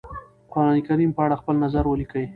قرآنکريم 0.51 1.11
په 1.15 1.21
اړه 1.25 1.39
خپل 1.41 1.55
نظر 1.65 1.83
وليکی؟ 1.87 2.25